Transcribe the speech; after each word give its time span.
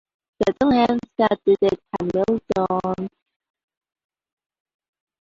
Sutherland 0.41 0.99
started 1.13 1.57
at 1.61 1.79
Hamilton. 1.99 3.09